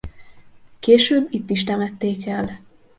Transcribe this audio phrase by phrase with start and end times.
[0.79, 2.59] Később itt is temették el.